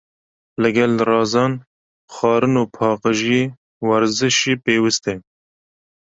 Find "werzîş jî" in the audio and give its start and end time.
3.87-4.53